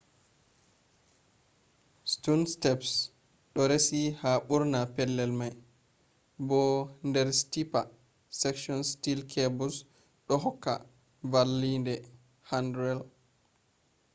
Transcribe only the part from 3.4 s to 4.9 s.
ɗo resi ha ɓurna